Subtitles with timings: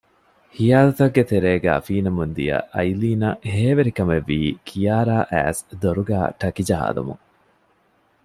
[0.57, 7.23] ޚިޔާލުތަކުގެ ތެރޭގައި ފީނަމުންދިޔަ އައިލީނަށް ހޭވެރިކަމެއްވީ ކިޔާރާާ އައިސް ދޮރުގައި ޓަކި ޖަހާލުމުން